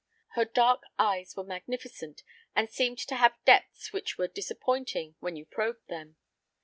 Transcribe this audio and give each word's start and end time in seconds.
Her 0.29 0.45
dark 0.45 0.81
eyes 0.97 1.37
were 1.37 1.43
magnificent, 1.43 2.23
and 2.55 2.67
seemed 2.71 2.97
to 2.97 3.15
have 3.17 3.37
depths 3.45 3.93
which 3.93 4.17
were 4.17 4.27
disappointing 4.27 5.13
when 5.19 5.35
you 5.35 5.45
probed 5.45 5.89
them. 5.89 6.15